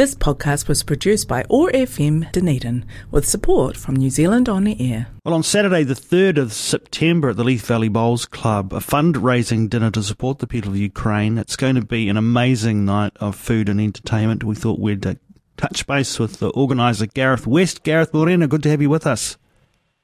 [0.00, 4.74] This podcast was produced by OAR FM Dunedin with support from New Zealand On the
[4.80, 5.08] Air.
[5.26, 9.68] Well, on Saturday, the 3rd of September at the Leith Valley Bowls Club, a fundraising
[9.68, 11.36] dinner to support the people of Ukraine.
[11.36, 14.42] It's going to be an amazing night of food and entertainment.
[14.42, 15.16] We thought we'd uh,
[15.58, 17.82] touch base with the organiser, Gareth West.
[17.82, 19.36] Gareth Morena, good to have you with us.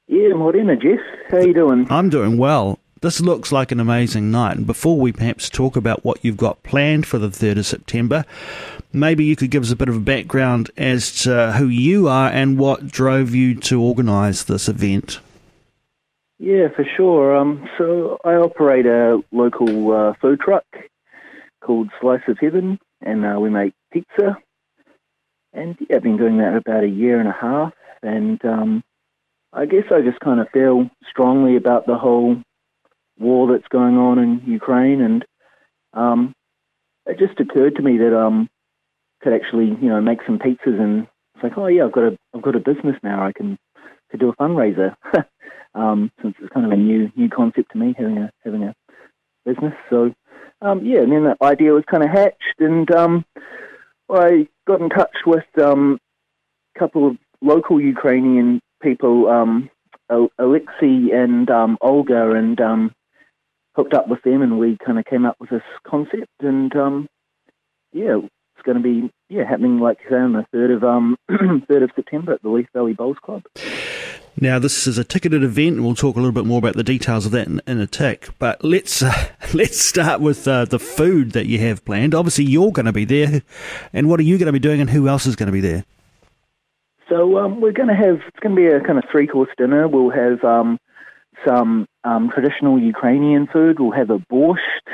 [0.05, 0.99] Yeah, Morena, Jeff.
[1.31, 1.87] How you doing?
[1.89, 2.77] I'm doing well.
[3.01, 4.57] This looks like an amazing night.
[4.57, 8.25] And before we perhaps talk about what you've got planned for the 3rd of September,
[8.91, 12.29] maybe you could give us a bit of a background as to who you are
[12.29, 15.19] and what drove you to organise this event.
[16.39, 17.35] Yeah, for sure.
[17.35, 20.65] Um, so I operate a local uh, food truck
[21.61, 24.37] called Slice of Heaven, and uh, we make pizza.
[25.53, 28.83] And yeah, I've been doing that about a year and a half, and um,
[29.51, 32.37] I guess I just kind of feel strongly about the whole
[33.19, 35.25] war that's going on in Ukraine, and
[35.93, 36.33] um,
[37.05, 38.49] it just occurred to me that um,
[39.21, 42.17] could actually, you know, make some pizzas, and it's like, oh yeah, I've got a,
[42.35, 43.25] I've got a business now.
[43.25, 43.57] I can,
[44.09, 44.95] could do a fundraiser,
[45.75, 48.73] um, since it's kind of a new, new concept to me having a, having a
[49.45, 49.73] business.
[49.89, 50.13] So,
[50.61, 53.25] um, yeah, and then the idea was kind of hatched, and um,
[54.09, 55.99] I got in touch with um,
[56.75, 59.69] a couple of local Ukrainian people, um,
[60.09, 62.91] Alexei and um, Olga, and um,
[63.77, 67.07] hooked up with them, and we kind of came up with this concept, and um,
[67.93, 71.15] yeah, it's going to be yeah happening like you say on the third of um
[71.67, 73.43] third of September at the Leith Valley Bowls Club.
[74.39, 76.83] Now, this is a ticketed event, and we'll talk a little bit more about the
[76.83, 78.29] details of that in, in a tick.
[78.37, 82.15] But let's uh, let's start with uh, the food that you have planned.
[82.15, 83.43] Obviously, you're going to be there,
[83.93, 85.61] and what are you going to be doing, and who else is going to be
[85.61, 85.85] there?
[87.09, 89.49] So um, we're going to have it's going to be a kind of three course
[89.57, 89.87] dinner.
[89.87, 90.77] We'll have um,
[91.45, 93.79] some um, traditional Ukrainian food.
[93.79, 94.87] We'll have a borscht,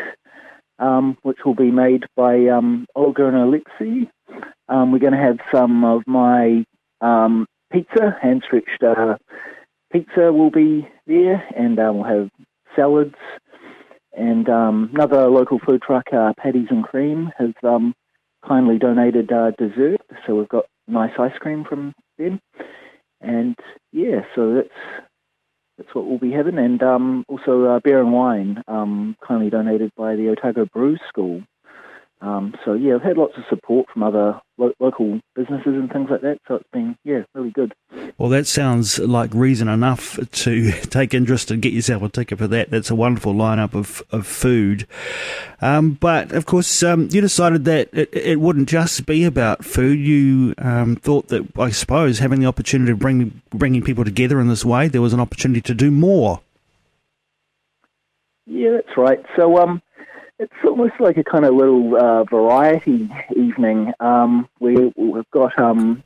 [0.79, 4.09] um, which will be made by um, Olga and Alexei.
[4.67, 6.65] Um, we're going to have some of my
[7.01, 9.17] um, pizza, hand stretched uh,
[9.91, 12.29] pizza will be there, and uh, we'll have
[12.75, 13.15] salads.
[14.15, 17.51] And another local food truck, uh, Patti's and Cream, has
[18.47, 22.39] kindly donated uh, dessert, so we've got nice ice cream from them.
[23.21, 23.55] And
[23.91, 25.07] yeah, so that's
[25.77, 26.57] that's what we'll be having.
[26.57, 31.43] And um, also uh, beer and wine, um, kindly donated by the Otago Brew School.
[32.23, 36.07] Um, so yeah, I've had lots of support from other lo- local businesses and things
[36.09, 36.39] like that.
[36.47, 37.73] So it's been yeah, really good.
[38.17, 42.47] Well, that sounds like reason enough to take interest and get yourself a ticket for
[42.47, 42.71] that.
[42.71, 44.87] That's a wonderful lineup of of food.
[45.59, 49.99] Um, but of course, um, you decided that it, it, wouldn't just be about food.
[49.99, 54.47] You um, thought that I suppose having the opportunity to bring bringing people together in
[54.47, 56.39] this way, there was an opportunity to do more.
[58.45, 59.19] Yeah, that's right.
[59.35, 59.81] So um
[60.43, 63.93] it's almost like a kind of little uh, variety evening.
[64.01, 66.03] Um, we, we've got um,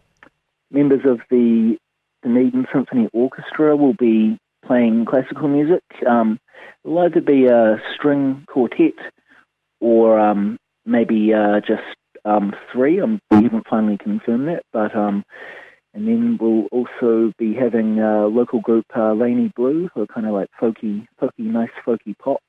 [0.69, 1.77] members of the
[2.23, 5.83] Dunedin Symphony Orchestra will be playing classical music.
[6.07, 6.39] Um,
[6.85, 8.93] it'll either be a string quartet
[9.79, 11.83] or um, maybe uh, just
[12.23, 13.01] um, three.
[13.01, 15.23] Um, we haven't finally confirmed that, but um,
[15.95, 20.27] and then we'll also be having a local group uh, Laney Blue, who are kind
[20.27, 22.43] of like folky, folky, nice folky pop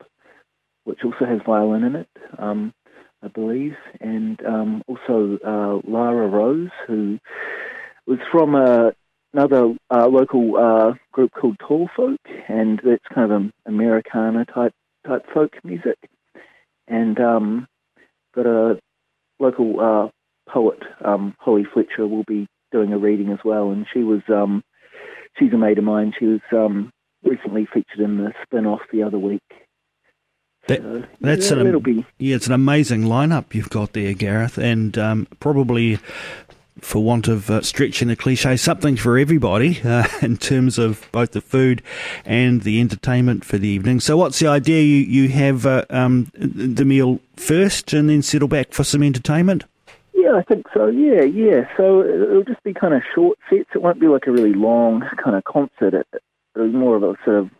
[0.88, 2.72] which also has violin in it, um,
[3.22, 7.18] I believe, and um, also uh, Lara Rose, who
[8.06, 8.94] was from a,
[9.34, 14.72] another uh, local uh, group called Tall Folk, and that's kind of an Americana type
[15.06, 15.98] type folk music,
[16.86, 17.68] and um,
[18.34, 18.78] got a
[19.38, 24.02] local uh, poet, um, Holly Fletcher, will be doing a reading as well, and she
[24.02, 24.64] was um,
[25.38, 26.14] she's a mate of mine.
[26.18, 26.90] She was um,
[27.22, 29.42] recently featured in the Spinoff the other week
[30.68, 35.26] that, that's yeah, an, yeah, it's an amazing lineup you've got there, Gareth, and um,
[35.40, 35.98] probably,
[36.80, 41.32] for want of uh, stretching the cliche, something for everybody uh, in terms of both
[41.32, 41.82] the food
[42.24, 44.00] and the entertainment for the evening.
[44.00, 44.82] So, what's the idea?
[44.82, 49.64] You you have uh, um, the meal first, and then settle back for some entertainment.
[50.12, 50.88] Yeah, I think so.
[50.88, 51.68] Yeah, yeah.
[51.76, 53.70] So it'll just be kind of short sets.
[53.74, 55.94] It won't be like a really long kind of concert.
[55.94, 56.06] It,
[56.54, 57.50] it'll be more of a sort of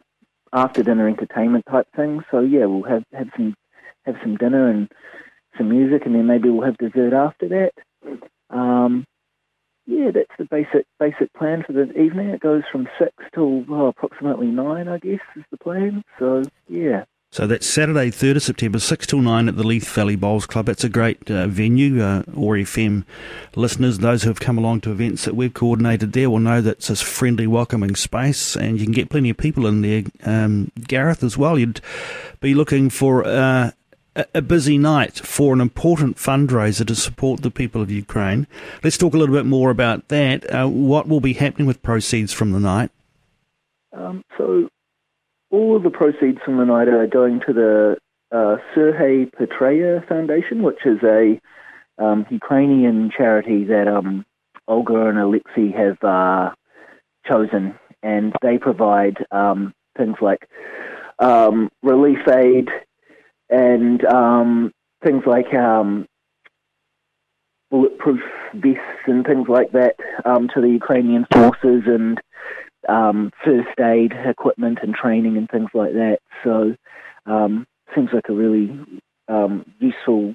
[0.53, 2.23] after dinner entertainment type thing.
[2.31, 3.55] So yeah, we'll have have some
[4.05, 4.89] have some dinner and
[5.57, 7.73] some music, and then maybe we'll have dessert after that.
[8.51, 9.05] Um,
[9.87, 12.29] yeah, that's the basic basic plan for the evening.
[12.29, 16.03] It goes from six till approximately nine, I guess, is the plan.
[16.19, 17.05] So yeah.
[17.31, 20.67] So that's Saturday, 3rd of September, 6 till 9 at the Leith Valley Bowls Club.
[20.67, 22.03] That's a great uh, venue.
[22.03, 23.05] Uh, OAR FM
[23.55, 26.79] listeners, those who have come along to events that we've coordinated there will know that
[26.79, 30.05] it's a friendly, welcoming space and you can get plenty of people in there.
[30.25, 31.83] Um, Gareth, as well, you'd
[32.41, 33.73] be looking for uh,
[34.17, 38.47] a, a busy night for an important fundraiser to support the people of Ukraine.
[38.83, 40.53] Let's talk a little bit more about that.
[40.53, 42.91] Uh, what will be happening with proceeds from the night?
[43.93, 44.69] Um, so,
[45.51, 47.97] all of the proceeds from the night are going to the
[48.31, 51.41] uh, Serhiy Prytula Foundation, which is a
[51.99, 54.25] um, Ukrainian charity that um,
[54.67, 56.51] Olga and Alexei have uh,
[57.27, 60.49] chosen, and they provide um, things like
[61.19, 62.69] um, relief aid
[63.49, 64.73] and um,
[65.03, 66.07] things like um,
[67.71, 68.21] bulletproof
[68.55, 69.97] vests and things like that
[70.27, 72.21] to the Ukrainian forces and
[73.45, 76.19] first aid equipment and training and things like that.
[76.43, 76.75] So
[77.95, 78.79] seems like a really
[79.79, 80.35] useful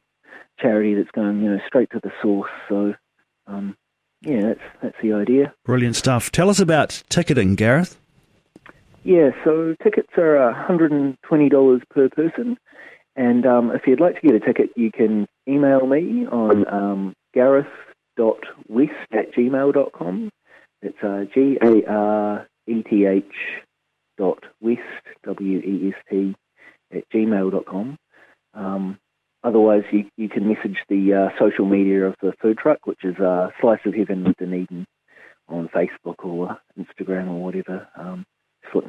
[0.59, 2.51] charity that's going, you know, straight to the source.
[2.69, 2.93] So,
[3.47, 3.75] um,
[4.21, 5.53] yeah, that's that's the idea.
[5.65, 6.31] Brilliant stuff.
[6.31, 7.99] Tell us about ticketing, Gareth.
[9.03, 12.57] Yeah, so tickets are $120 per person.
[13.15, 17.13] And um, if you'd like to get a ticket, you can email me on um,
[17.33, 20.29] gareth.west at gmail.com.
[20.83, 23.23] It's uh, G A R E T H
[24.17, 24.81] dot west,
[25.25, 26.35] W E S T,
[26.91, 27.97] at gmail gmail.com.
[28.53, 28.99] Um,
[29.43, 33.17] Otherwise, you, you can message the uh, social media of the food truck, which is
[33.19, 34.85] uh, Slice of Heaven with Dunedin
[35.49, 37.87] on Facebook or Instagram or whatever.
[37.97, 38.25] Um,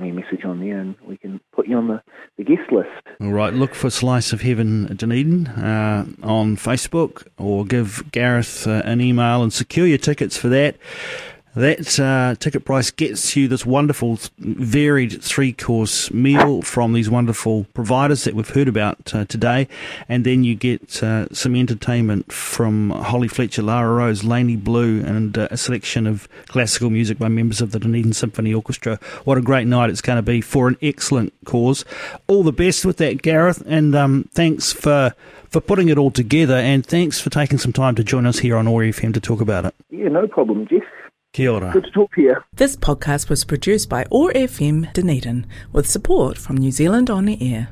[0.00, 2.02] me a message on there and we can put you on the,
[2.38, 2.88] the guest list.
[3.20, 8.82] All right, look for Slice of Heaven Dunedin uh, on Facebook or give Gareth uh,
[8.84, 10.76] an email and secure your tickets for that.
[11.54, 17.66] That uh, ticket price gets you this wonderful, varied three course meal from these wonderful
[17.74, 19.68] providers that we've heard about uh, today.
[20.08, 25.38] And then you get uh, some entertainment from Holly Fletcher, Lara Rose, Laney Blue, and
[25.38, 28.98] uh, a selection of classical music by members of the Dunedin Symphony Orchestra.
[29.22, 31.84] What a great night it's going to be for an excellent cause.
[32.26, 33.62] All the best with that, Gareth.
[33.64, 35.14] And um, thanks for
[35.50, 38.56] for putting it all together, and thanks for taking some time to join us here
[38.56, 39.72] on OAR FM to talk about it.
[39.88, 40.82] Yeah, no problem, Jeff.
[41.34, 41.72] Kia ora.
[41.72, 42.36] Good to talk to you.
[42.54, 47.36] This podcast was produced by OAR FM Dunedin with support from New Zealand On the
[47.52, 47.70] Air.